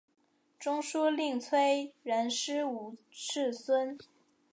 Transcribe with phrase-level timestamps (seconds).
[0.57, 3.99] 中书令崔仁师五世孙。